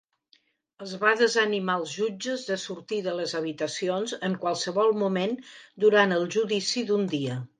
Es 0.85 0.93
va 1.01 1.09
desanimar 1.19 1.75
als 1.81 1.91
jutges 1.97 2.45
de 2.47 2.57
sortir 2.63 2.99
de 3.09 3.13
les 3.19 3.35
habitacions 3.41 4.15
en 4.31 4.39
qualsevol 4.45 4.97
moment 5.03 5.39
durant 5.87 6.17
el 6.19 6.29
judici 6.37 6.87
d'un 6.91 7.09
dia. 7.17 7.41